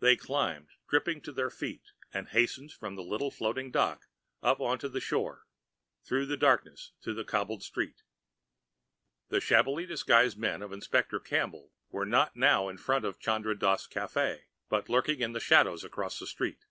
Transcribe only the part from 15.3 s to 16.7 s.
the shadows across the street.